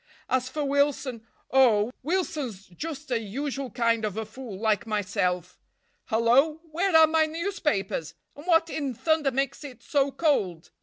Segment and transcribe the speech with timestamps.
[0.27, 5.59] As for Wilson—oh, Wilson's just a usual kind of a fool, like myself.
[6.05, 10.71] Hello, where are my newspapers—and what in thunder makes it so cold?